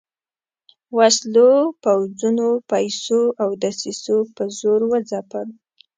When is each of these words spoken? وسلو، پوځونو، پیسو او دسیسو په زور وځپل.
وسلو، 0.97 1.49
پوځونو، 1.83 2.49
پیسو 2.71 3.21
او 3.41 3.49
دسیسو 3.63 4.17
په 4.35 4.43
زور 4.59 4.81
وځپل. 4.91 5.47